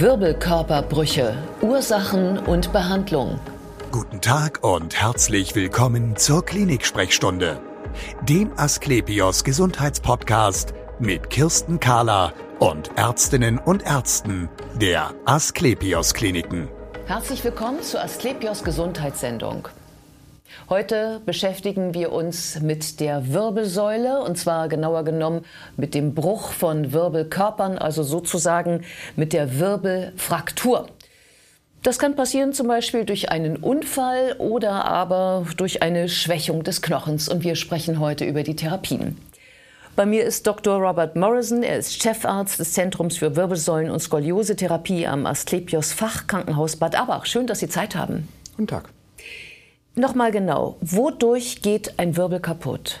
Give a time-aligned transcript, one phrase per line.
[0.00, 3.38] Wirbelkörperbrüche, Ursachen und Behandlung.
[3.90, 7.60] Guten Tag und herzlich willkommen zur Klinik-Sprechstunde,
[8.22, 14.48] dem Asklepios Gesundheitspodcast mit Kirsten Kahler und Ärztinnen und Ärzten
[14.80, 16.70] der Asklepios Kliniken.
[17.04, 19.68] Herzlich willkommen zur Asklepios Gesundheitssendung.
[20.68, 25.44] Heute beschäftigen wir uns mit der Wirbelsäule und zwar genauer genommen
[25.76, 28.84] mit dem Bruch von Wirbelkörpern, also sozusagen
[29.16, 30.88] mit der Wirbelfraktur.
[31.82, 37.28] Das kann passieren zum Beispiel durch einen Unfall oder aber durch eine Schwächung des Knochens
[37.28, 39.16] und wir sprechen heute über die Therapien.
[39.96, 40.78] Bei mir ist Dr.
[40.78, 41.62] Robert Morrison.
[41.62, 47.26] Er ist Chefarzt des Zentrums für Wirbelsäulen- und Skoliose-Therapie am Asklepios Fachkrankenhaus Bad Abach.
[47.26, 48.28] Schön, dass Sie Zeit haben.
[48.56, 48.90] Guten Tag.
[49.96, 53.00] Nochmal genau, wodurch geht ein Wirbel kaputt?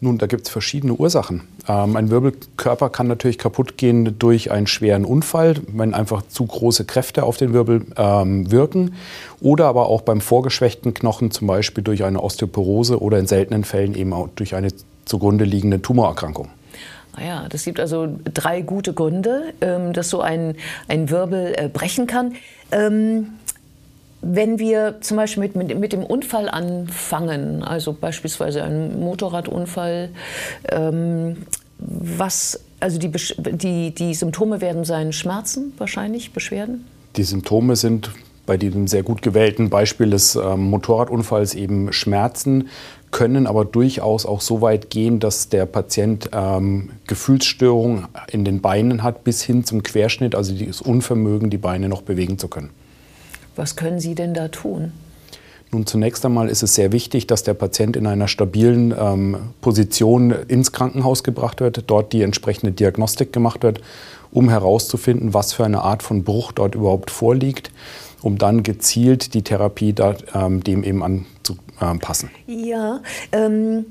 [0.00, 1.48] Nun, da gibt es verschiedene Ursachen.
[1.68, 6.84] Ähm, ein Wirbelkörper kann natürlich kaputt gehen durch einen schweren Unfall, wenn einfach zu große
[6.84, 8.94] Kräfte auf den Wirbel ähm, wirken.
[9.40, 13.94] Oder aber auch beim vorgeschwächten Knochen, zum Beispiel durch eine Osteoporose oder in seltenen Fällen
[13.94, 14.68] eben auch durch eine
[15.04, 16.48] zugrunde liegende Tumorerkrankung.
[17.16, 20.54] Ah ja, das gibt also drei gute Gründe, ähm, dass so ein,
[20.86, 22.34] ein Wirbel äh, brechen kann.
[24.20, 30.10] Wenn wir zum Beispiel mit, mit, mit, dem Unfall anfangen, also beispielsweise ein Motorradunfall,
[30.70, 31.36] ähm,
[31.78, 36.84] was, also die, die, die Symptome werden sein Schmerzen wahrscheinlich, Beschwerden?
[37.16, 38.10] Die Symptome sind
[38.48, 42.68] bei diesem sehr gut gewählten Beispiel des ähm, Motorradunfalls eben Schmerzen,
[43.10, 49.02] können aber durchaus auch so weit gehen, dass der Patient ähm, Gefühlsstörungen in den Beinen
[49.02, 52.70] hat, bis hin zum Querschnitt, also das Unvermögen, die Beine noch bewegen zu können.
[53.58, 54.92] Was können Sie denn da tun?
[55.72, 60.30] Nun, zunächst einmal ist es sehr wichtig, dass der Patient in einer stabilen ähm, Position
[60.30, 63.80] ins Krankenhaus gebracht wird, dort die entsprechende Diagnostik gemacht wird,
[64.30, 67.72] um herauszufinden, was für eine Art von Bruch dort überhaupt vorliegt,
[68.22, 72.30] um dann gezielt die Therapie da, ähm, dem eben anzupassen.
[72.46, 73.00] Ja,
[73.32, 73.86] ähm,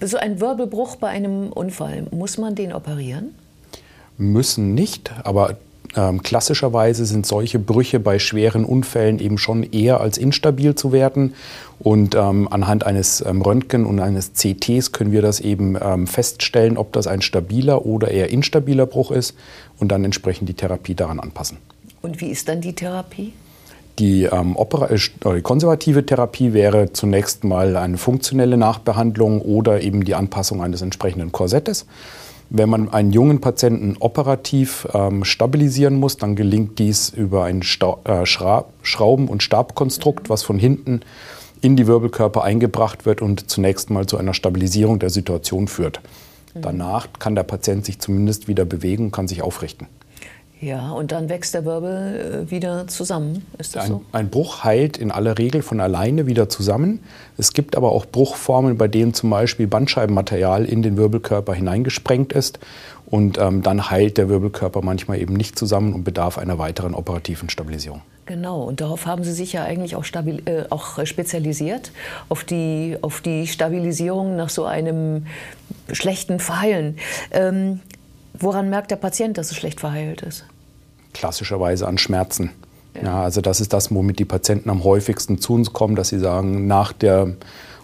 [0.00, 3.34] so ein Wirbelbruch bei einem Unfall, muss man den operieren?
[4.18, 5.56] Müssen nicht, aber
[5.96, 11.34] ähm, klassischerweise sind solche Brüche bei schweren Unfällen eben schon eher als instabil zu werten.
[11.78, 16.76] Und ähm, anhand eines ähm, Röntgen und eines CTs können wir das eben ähm, feststellen,
[16.76, 19.34] ob das ein stabiler oder eher instabiler Bruch ist
[19.78, 21.58] und dann entsprechend die Therapie daran anpassen.
[22.02, 23.32] Und wie ist dann die Therapie?
[23.98, 24.98] Die, ähm, äh,
[25.36, 31.30] die, konservative Therapie wäre zunächst mal eine funktionelle Nachbehandlung oder eben die Anpassung eines entsprechenden
[31.30, 31.86] Korsettes.
[32.50, 37.98] Wenn man einen jungen Patienten operativ ähm, stabilisieren muss, dann gelingt dies über ein Sta
[38.04, 41.00] äh, Schra Schrauben- und Stabkonstrukt, was von hinten
[41.60, 46.00] in die Wirbelkörper eingebracht wird und zunächst mal zu einer Stabilisierung der Situation führt.
[46.54, 46.62] Mhm.
[46.62, 49.86] Danach kann der Patient sich zumindest wieder bewegen und kann sich aufrichten.
[50.60, 53.44] Ja, und dann wächst der Wirbel äh, wieder zusammen.
[53.58, 54.02] Ist das ein, so?
[54.12, 57.00] Ein Bruch heilt in aller Regel von alleine wieder zusammen.
[57.36, 62.60] Es gibt aber auch Bruchformen, bei denen zum Beispiel Bandscheibenmaterial in den Wirbelkörper hineingesprengt ist.
[63.06, 67.50] Und ähm, dann heilt der Wirbelkörper manchmal eben nicht zusammen und bedarf einer weiteren operativen
[67.50, 68.00] Stabilisierung.
[68.26, 71.92] Genau, und darauf haben Sie sich ja eigentlich auch, stabil, äh, auch spezialisiert,
[72.30, 75.26] auf die, auf die Stabilisierung nach so einem
[75.92, 76.96] schlechten Verheilen.
[77.32, 77.80] Ähm,
[78.34, 80.44] woran merkt der Patient, dass es schlecht verheilt ist?
[81.14, 82.50] klassischerweise an Schmerzen.
[82.94, 83.02] Ja.
[83.02, 83.22] ja.
[83.22, 86.66] also das ist das, womit die Patienten am häufigsten zu uns kommen, dass sie sagen,
[86.66, 87.34] nach der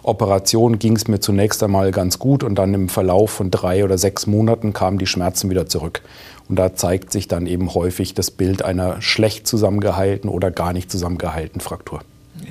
[0.03, 3.97] Operation ging es mir zunächst einmal ganz gut und dann im Verlauf von drei oder
[3.97, 6.01] sechs Monaten kamen die Schmerzen wieder zurück.
[6.49, 10.91] Und da zeigt sich dann eben häufig das Bild einer schlecht zusammengeheilten oder gar nicht
[10.91, 12.01] zusammengeheilten Fraktur.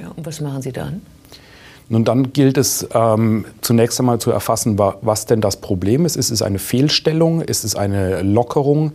[0.01, 1.03] Ja, und was machen Sie dann?
[1.93, 6.17] Nun, dann gilt es ähm, zunächst einmal zu erfassen, was denn das Problem ist.
[6.17, 7.43] Ist es eine Fehlstellung?
[7.43, 8.93] Ist es eine Lockerung?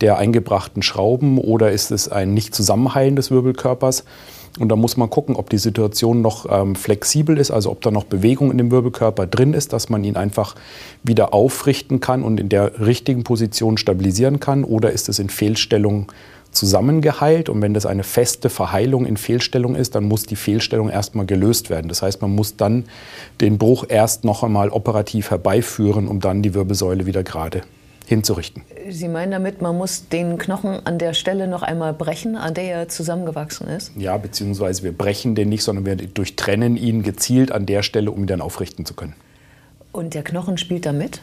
[0.00, 4.04] der eingebrachten Schrauben oder ist es ein Nicht-Zusammenheilen des Wirbelkörpers?
[4.58, 7.90] Und da muss man gucken, ob die Situation noch ähm, flexibel ist, also ob da
[7.90, 10.56] noch Bewegung in dem Wirbelkörper drin ist, dass man ihn einfach
[11.04, 14.64] wieder aufrichten kann und in der richtigen Position stabilisieren kann.
[14.64, 16.10] Oder ist es in Fehlstellung
[16.58, 17.48] zusammengeheilt?
[17.48, 21.70] Und wenn das eine feste Verheilung in Fehlstellung ist, dann muss die Fehlstellung erstmal gelöst
[21.70, 21.88] werden.
[21.88, 22.84] Das heißt, man muss dann
[23.40, 27.62] den Bruch erst noch einmal operativ herbeiführen, um dann die Wirbelsäule wieder gerade
[28.06, 28.62] hinzurichten.
[28.88, 32.64] Sie meinen damit, man muss den Knochen an der Stelle noch einmal brechen, an der
[32.64, 33.92] er zusammengewachsen ist?
[33.96, 38.20] Ja, beziehungsweise wir brechen den nicht, sondern wir durchtrennen ihn gezielt an der Stelle, um
[38.22, 39.14] ihn dann aufrichten zu können.
[39.92, 41.20] Und der Knochen spielt da mit?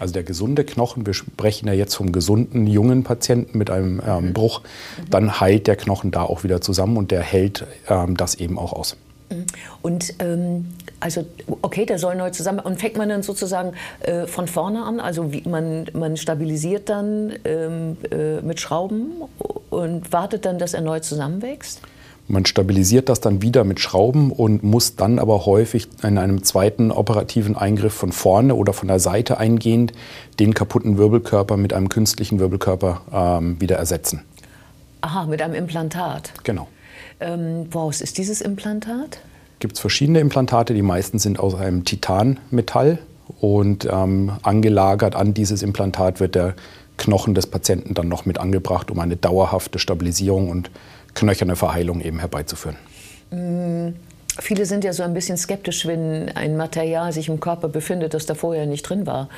[0.00, 4.28] Also der gesunde Knochen, wir sprechen ja jetzt vom gesunden jungen Patienten mit einem ähm,
[4.28, 4.32] mhm.
[4.32, 4.62] Bruch,
[5.10, 8.72] dann heilt der Knochen da auch wieder zusammen und der hält ähm, das eben auch
[8.72, 8.96] aus.
[9.82, 11.24] Und ähm, also,
[11.62, 12.58] okay, der soll neu zusammen.
[12.58, 14.98] Und fängt man dann sozusagen äh, von vorne an?
[14.98, 19.12] Also wie, man, man stabilisiert dann ähm, äh, mit Schrauben
[19.70, 21.80] und wartet dann, dass er neu zusammenwächst?
[22.30, 26.92] Man stabilisiert das dann wieder mit Schrauben und muss dann aber häufig in einem zweiten
[26.92, 29.92] operativen Eingriff von vorne oder von der Seite eingehend
[30.38, 34.22] den kaputten Wirbelkörper mit einem künstlichen Wirbelkörper ähm, wieder ersetzen.
[35.00, 36.32] Aha, mit einem Implantat.
[36.44, 36.68] Genau.
[37.18, 39.18] Ähm, woraus ist dieses Implantat?
[39.58, 43.00] Gibt es verschiedene Implantate, die meisten sind aus einem Titanmetall
[43.40, 46.54] und ähm, angelagert an dieses Implantat wird der
[46.96, 50.70] Knochen des Patienten dann noch mit angebracht, um eine dauerhafte Stabilisierung und
[51.14, 52.76] knöcherne Verheilung eben herbeizuführen.
[53.30, 53.94] Mm,
[54.38, 58.26] viele sind ja so ein bisschen skeptisch, wenn ein Material sich im Körper befindet, das
[58.26, 59.28] da vorher nicht drin war.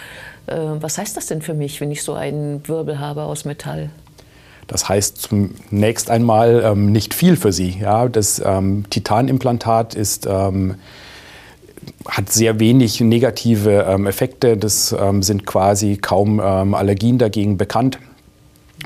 [0.46, 3.90] Äh, was heißt das denn für mich, wenn ich so einen Wirbel habe aus Metall?
[4.66, 7.76] Das heißt zunächst einmal ähm, nicht viel für Sie.
[7.80, 8.08] Ja?
[8.08, 10.76] Das ähm, Titanimplantat ist, ähm,
[12.06, 14.56] hat sehr wenig negative ähm, Effekte.
[14.56, 17.98] Das ähm, sind quasi kaum ähm, Allergien dagegen bekannt.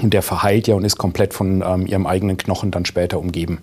[0.02, 3.58] Und der verheilt ja und ist komplett von ähm, ihrem eigenen Knochen dann später umgeben.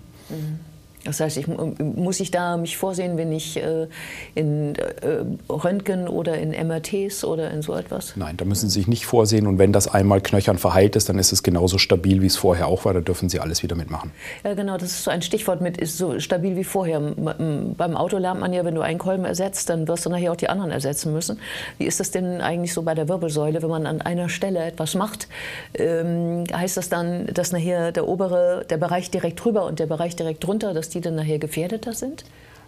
[1.04, 3.86] Das heißt, ich, muss ich da mich vorsehen, wenn ich äh,
[4.34, 8.16] in äh, Röntgen oder in MRTs oder in so etwas?
[8.16, 9.46] Nein, da müssen Sie sich nicht vorsehen.
[9.46, 12.68] Und wenn das einmal knöchern verheilt ist, dann ist es genauso stabil, wie es vorher
[12.68, 12.94] auch war.
[12.94, 14.12] Da dürfen Sie alles wieder mitmachen.
[14.44, 14.78] Ja, genau.
[14.78, 17.00] Das ist so ein Stichwort mit ist so stabil wie vorher.
[17.00, 20.36] Beim Auto lernt man ja, wenn du einen Kolben ersetzt, dann wirst du nachher auch
[20.36, 21.38] die anderen ersetzen müssen.
[21.78, 24.94] Wie ist das denn eigentlich so bei der Wirbelsäule, wenn man an einer Stelle etwas
[24.94, 25.28] macht?
[25.74, 30.16] Ähm, heißt das dann, dass nachher der obere, der Bereich direkt drüber und der Bereich
[30.16, 32.24] direkt drunter, dass die dann nachher gefährdeter sind?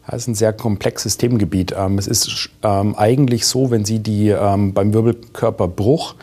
[0.06, 1.74] Das ist ein sehr komplexes Themengebiet.
[1.76, 6.14] Ähm, es ist ähm, eigentlich so, wenn Sie die ähm, beim Wirbelkörperbruch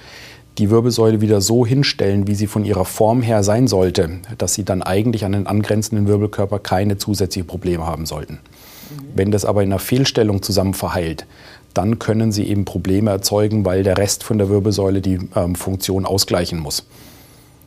[0.59, 4.63] die Wirbelsäule wieder so hinstellen, wie sie von ihrer Form her sein sollte, dass Sie
[4.63, 8.33] dann eigentlich an den angrenzenden Wirbelkörper keine zusätzlichen Probleme haben sollten.
[8.33, 9.03] Mhm.
[9.15, 11.25] Wenn das aber in einer Fehlstellung zusammen verheilt,
[11.73, 15.17] dann können Sie eben Probleme erzeugen, weil der Rest von der Wirbelsäule die
[15.55, 16.85] Funktion ausgleichen muss.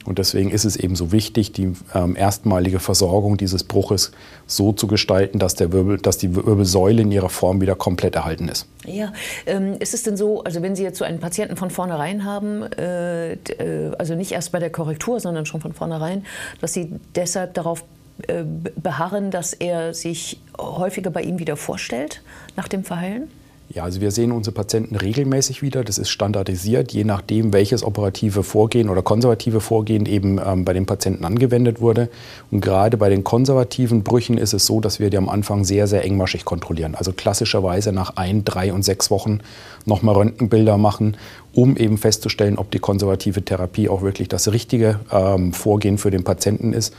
[0.06, 4.12] Und deswegen ist es eben so wichtig, die ähm, erstmalige Versorgung dieses Bruches
[4.46, 8.48] so zu gestalten, dass, der Wirbel, dass die Wirbelsäule in ihrer Form wieder komplett erhalten
[8.48, 8.66] ist.
[8.84, 9.12] Ja,
[9.46, 12.62] ähm, ist es denn so, also wenn Sie jetzt so einen Patienten von vornherein haben,
[12.72, 16.24] äh, äh, also nicht erst bei der Korrektur, sondern schon von vornherein,
[16.60, 17.84] dass Sie deshalb darauf
[18.28, 18.44] äh,
[18.76, 22.22] beharren, dass er sich häufiger bei Ihnen wieder vorstellt
[22.56, 23.28] nach dem Verheilen?
[23.68, 25.82] Ja, also wir sehen unsere Patienten regelmäßig wieder.
[25.82, 30.86] Das ist standardisiert, je nachdem, welches operative Vorgehen oder konservative Vorgehen eben ähm, bei den
[30.86, 32.08] Patienten angewendet wurde.
[32.50, 35.88] Und gerade bei den konservativen Brüchen ist es so, dass wir die am Anfang sehr,
[35.88, 36.94] sehr engmaschig kontrollieren.
[36.94, 39.40] Also klassischerweise nach ein, drei und sechs Wochen
[39.84, 41.16] nochmal Röntgenbilder machen,
[41.52, 46.22] um eben festzustellen, ob die konservative Therapie auch wirklich das richtige ähm, Vorgehen für den
[46.22, 46.94] Patienten ist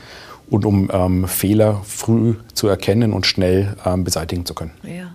[0.50, 4.72] und um ähm, Fehler früh zu erkennen und schnell ähm, beseitigen zu können.
[4.82, 5.14] Ja.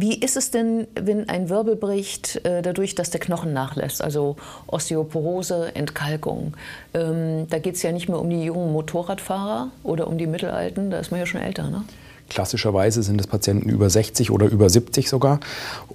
[0.00, 4.00] Wie ist es denn, wenn ein Wirbel bricht, äh, dadurch, dass der Knochen nachlässt?
[4.00, 4.36] Also
[4.68, 6.56] Osteoporose, Entkalkung.
[6.94, 10.92] Ähm, da geht es ja nicht mehr um die jungen Motorradfahrer oder um die Mittelalten,
[10.92, 11.82] da ist man ja schon älter, ne?
[12.28, 15.40] Klassischerweise sind es Patienten über 60 oder über 70 sogar.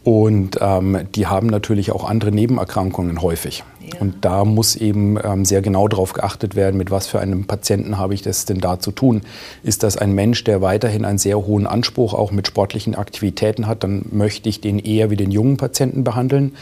[0.03, 3.63] Und ähm, die haben natürlich auch andere Nebenerkrankungen häufig.
[3.93, 4.01] Ja.
[4.01, 7.97] Und da muss eben ähm, sehr genau darauf geachtet werden, mit was für einem Patienten
[7.97, 9.21] habe ich das denn da zu tun.
[9.63, 13.83] Ist das ein Mensch, der weiterhin einen sehr hohen Anspruch auch mit sportlichen Aktivitäten hat,
[13.83, 16.53] dann möchte ich den eher wie den jungen Patienten behandeln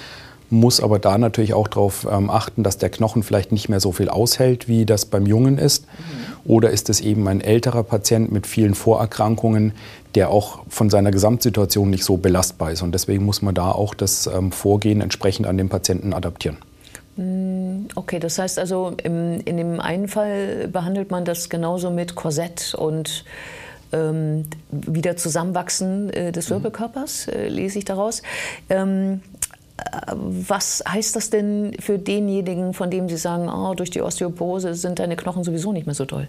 [0.52, 3.92] muss aber da natürlich auch darauf ähm, achten, dass der Knochen vielleicht nicht mehr so
[3.92, 5.86] viel aushält, wie das beim Jungen ist.
[5.86, 6.52] Mhm.
[6.52, 9.74] Oder ist es eben ein älterer Patient mit vielen Vorerkrankungen,
[10.16, 12.82] der auch von seiner Gesamtsituation nicht so belastbar ist.
[12.82, 16.58] Und deswegen muss man da auch das ähm, Vorgehen entsprechend an den Patienten adaptieren.
[17.16, 22.16] Mm, okay, das heißt also, im, in dem einen Fall behandelt man das genauso mit
[22.16, 23.26] Korsett und
[23.92, 26.56] ähm, wieder Zusammenwachsen äh, des mhm.
[26.56, 28.22] Wirbelkörpers, äh, lese ich daraus.
[28.70, 29.22] Ähm,
[30.14, 35.00] was heißt das denn für denjenigen, von dem Sie sagen, oh, durch die Osteoporose sind
[35.00, 36.28] deine Knochen sowieso nicht mehr so toll?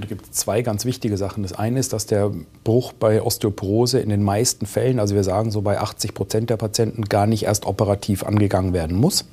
[0.00, 1.42] da gibt es zwei ganz wichtige Sachen.
[1.42, 2.32] Das eine ist, dass der
[2.64, 6.56] Bruch bei Osteoporose in den meisten Fällen, also wir sagen so bei 80 Prozent der
[6.56, 9.26] Patienten, gar nicht erst operativ angegangen werden muss.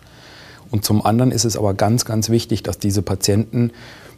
[0.71, 3.71] Und zum anderen ist es aber ganz, ganz wichtig, dass diese Patienten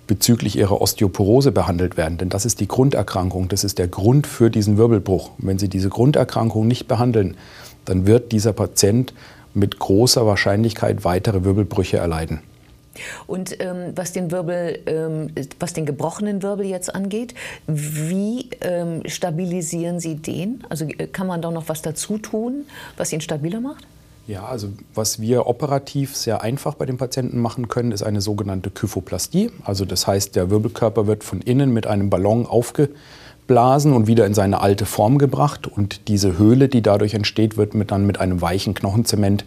[0.08, 2.18] bezüglich ihrer Osteoporose behandelt werden.
[2.18, 5.32] Denn das ist die Grunderkrankung, das ist der Grund für diesen Wirbelbruch.
[5.38, 7.36] Und wenn Sie diese Grunderkrankung nicht behandeln,
[7.86, 9.14] dann wird dieser Patient
[9.54, 12.42] mit großer Wahrscheinlichkeit weitere Wirbelbrüche erleiden.
[13.26, 17.34] Und ähm, was den Wirbel, ähm, was den gebrochenen Wirbel jetzt angeht,
[17.66, 20.64] wie ähm, stabilisieren Sie den?
[20.70, 22.66] Also äh, kann man da noch was dazu tun,
[22.98, 23.88] was ihn stabiler macht?
[24.26, 28.70] Ja, also was wir operativ sehr einfach bei den Patienten machen können, ist eine sogenannte
[28.70, 29.52] Kyphoplastie.
[29.66, 34.34] Also das heißt, der Wirbelkörper wird von innen mit einem Ballon aufgeblasen und wieder in
[34.34, 35.68] seine alte Form gebracht.
[35.68, 39.44] Und diese Höhle, die dadurch entsteht, wird mit, dann mit einem weichen Knochenzement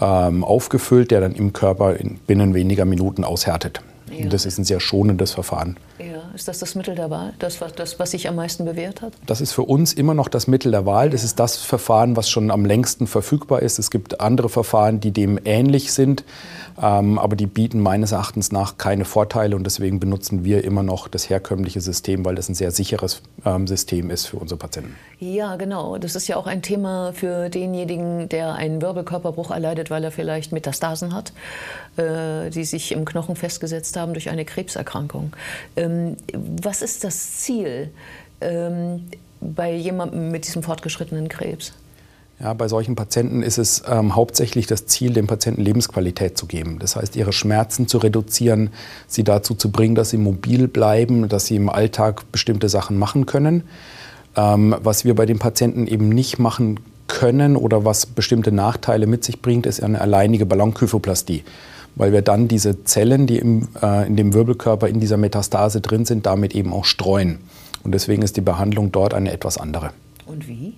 [0.00, 3.82] ähm, aufgefüllt, der dann im Körper in binnen weniger Minuten aushärtet.
[4.10, 4.24] Ja.
[4.24, 5.76] Und das ist ein sehr schonendes Verfahren.
[5.98, 9.14] Ja, ist das das Mittel der Wahl, das, das, was sich am meisten bewährt hat?
[9.26, 11.10] Das ist für uns immer noch das Mittel der Wahl.
[11.10, 13.78] Das ist das Verfahren, was schon am längsten verfügbar ist.
[13.78, 16.24] Es gibt andere Verfahren, die dem ähnlich sind,
[16.80, 21.08] ähm, aber die bieten meines Erachtens nach keine Vorteile und deswegen benutzen wir immer noch
[21.08, 24.94] das herkömmliche System, weil das ein sehr sicheres ähm, System ist für unsere Patienten.
[25.18, 25.96] Ja, genau.
[25.96, 30.52] Das ist ja auch ein Thema für denjenigen, der einen Wirbelkörperbruch erleidet, weil er vielleicht
[30.52, 31.32] Metastasen hat,
[31.96, 35.32] die sich im Knochen festgesetzt haben durch eine Krebserkrankung.
[35.76, 37.90] Ähm, was ist das Ziel
[38.40, 39.06] ähm,
[39.40, 41.72] bei jemandem mit diesem fortgeschrittenen Krebs?
[42.38, 46.78] Ja, bei solchen Patienten ist es ähm, hauptsächlich das Ziel, dem Patienten Lebensqualität zu geben.
[46.78, 48.70] Das heißt, ihre Schmerzen zu reduzieren,
[49.06, 53.24] sie dazu zu bringen, dass sie mobil bleiben, dass sie im Alltag bestimmte Sachen machen
[53.24, 53.62] können.
[54.36, 59.24] Ähm, was wir bei den Patienten eben nicht machen können oder was bestimmte Nachteile mit
[59.24, 61.44] sich bringt, ist eine alleinige Ballonkyphoplastie.
[61.94, 66.04] Weil wir dann diese Zellen, die im, äh, in dem Wirbelkörper in dieser Metastase drin
[66.04, 67.38] sind, damit eben auch streuen.
[67.84, 69.90] Und deswegen ist die Behandlung dort eine etwas andere.
[70.26, 70.74] Und wie?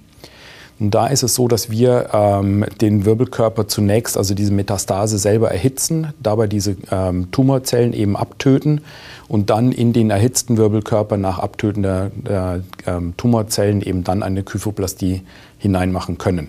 [0.81, 5.51] Und da ist es so, dass wir ähm, den Wirbelkörper zunächst, also diese Metastase selber
[5.51, 8.83] erhitzen, dabei diese ähm, Tumorzellen eben abtöten
[9.27, 14.45] und dann in den erhitzten Wirbelkörper nach Abtöten der, der ähm, Tumorzellen eben dann eine
[14.45, 15.23] Kyphoplastie
[15.59, 16.49] hineinmachen können.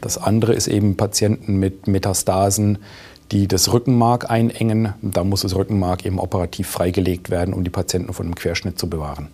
[0.00, 2.78] Das andere ist eben Patienten mit Metastasen,
[3.32, 4.94] die das Rückenmark einengen.
[5.02, 8.88] Da muss das Rückenmark eben operativ freigelegt werden, um die Patienten von einem Querschnitt zu
[8.88, 9.28] bewahren.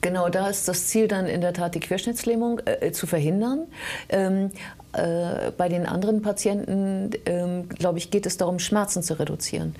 [0.00, 3.66] Genau, da ist das Ziel dann in der Tat, die Querschnittslähmung äh, zu verhindern.
[4.08, 4.50] Ähm,
[4.92, 9.74] äh, bei den anderen Patienten, ähm, glaube ich, geht es darum, Schmerzen zu reduzieren,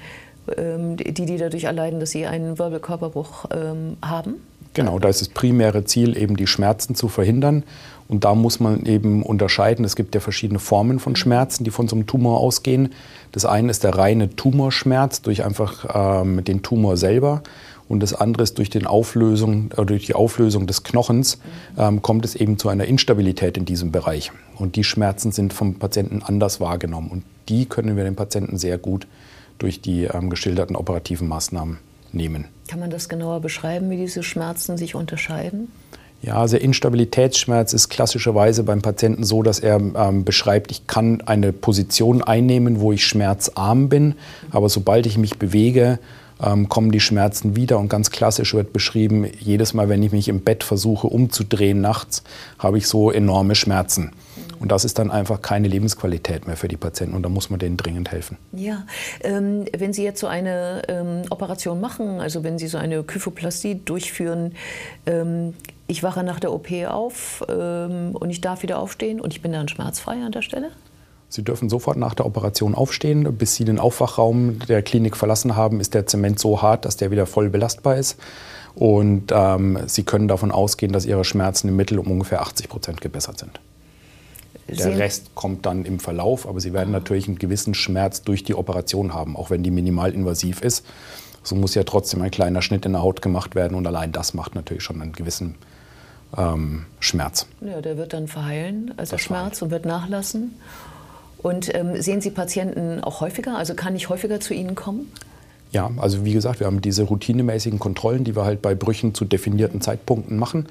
[0.57, 4.37] ähm, die, die dadurch erleiden, dass sie einen Wirbelkörperbruch ähm, haben.
[4.75, 7.63] Genau, da ist das primäre Ziel, eben die Schmerzen zu verhindern.
[8.09, 9.85] Und da muss man eben unterscheiden.
[9.87, 12.93] Es gibt ja verschiedene Formen von Schmerzen, die von so einem Tumor ausgehen.
[13.33, 17.43] Das eine ist der reine Tumorschmerz durch einfach ähm, den Tumor selber
[17.89, 21.39] und das andere ist durch, den Auflösung, äh, durch die Auflösung des Knochens
[21.79, 24.33] ähm, kommt es eben zu einer Instabilität in diesem Bereich.
[24.57, 27.11] Und die Schmerzen sind vom Patienten anders wahrgenommen.
[27.11, 29.07] Und die können wir den Patienten sehr gut
[29.59, 31.79] durch die ähm, geschilderten operativen Maßnahmen
[32.13, 32.47] nehmen.
[32.69, 35.69] Kann man das genauer beschreiben, wie diese Schmerzen sich unterscheiden?
[36.23, 41.53] Ja, also Instabilitätsschmerz ist klassischerweise beim Patienten so, dass er ähm, beschreibt, ich kann eine
[41.53, 44.15] Position einnehmen, wo ich schmerzarm bin,
[44.51, 45.99] aber sobald ich mich bewege,
[46.43, 47.79] ähm, kommen die Schmerzen wieder.
[47.79, 52.23] Und ganz klassisch wird beschrieben, jedes Mal, wenn ich mich im Bett versuche umzudrehen nachts,
[52.59, 54.13] habe ich so enorme Schmerzen.
[54.59, 57.59] Und das ist dann einfach keine Lebensqualität mehr für die Patienten und da muss man
[57.59, 58.39] denen dringend helfen.
[58.53, 58.85] Ja,
[59.23, 63.81] ähm, wenn Sie jetzt so eine ähm, Operation machen, also wenn Sie so eine Kyphoplastie
[63.85, 64.55] durchführen,
[65.05, 65.55] ähm,
[65.89, 69.53] ich wache nach der OP auf ähm, und ich darf wieder aufstehen und ich bin
[69.53, 70.71] dann schmerzfrei an der Stelle?
[71.29, 73.37] Sie dürfen sofort nach der Operation aufstehen.
[73.37, 77.11] Bis Sie den Aufwachraum der Klinik verlassen haben, ist der Zement so hart, dass der
[77.11, 78.17] wieder voll belastbar ist.
[78.75, 83.01] Und ähm, Sie können davon ausgehen, dass Ihre Schmerzen im Mittel um ungefähr 80 Prozent
[83.01, 83.61] gebessert sind.
[84.69, 88.55] Der Rest kommt dann im Verlauf, aber Sie werden natürlich einen gewissen Schmerz durch die
[88.55, 90.85] Operation haben, auch wenn die minimalinvasiv ist.
[91.43, 94.35] So muss ja trotzdem ein kleiner Schnitt in der Haut gemacht werden und allein das
[94.35, 95.55] macht natürlich schon einen gewissen
[96.37, 97.47] ähm, Schmerz.
[97.61, 99.63] Ja, der wird dann verheilen, also das Schmerz, verheilen.
[99.63, 100.57] und wird nachlassen.
[101.47, 103.57] Und ähm, sehen Sie Patienten auch häufiger?
[103.57, 105.13] Also kann ich häufiger zu Ihnen kommen?
[105.71, 109.25] Ja, also wie gesagt, wir haben diese routinemäßigen Kontrollen, die wir halt bei Brüchen zu
[109.25, 110.67] definierten Zeitpunkten machen.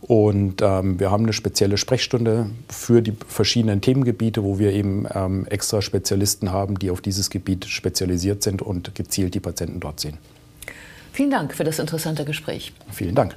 [0.00, 5.46] Und ähm, wir haben eine spezielle Sprechstunde für die verschiedenen Themengebiete, wo wir eben ähm,
[5.46, 10.18] extra Spezialisten haben, die auf dieses Gebiet spezialisiert sind und gezielt die Patienten dort sehen.
[11.12, 12.72] Vielen Dank für das interessante Gespräch.
[12.90, 13.36] Vielen Dank.